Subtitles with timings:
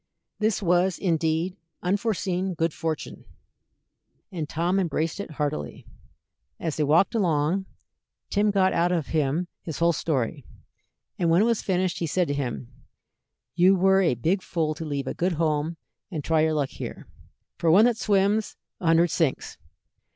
[0.39, 3.23] This was, indeed, unforeseen good fortune,
[4.31, 5.85] and Tom embraced it heartily.
[6.59, 7.67] As they walked along,
[8.31, 10.43] Tim got out of him his whole story;
[11.19, 12.69] and when it was finished, he said to him:
[13.53, 15.77] "You were a big fool to leave a good home
[16.09, 17.05] and try your luck here.
[17.59, 19.59] For one that swims, a hundred sinks.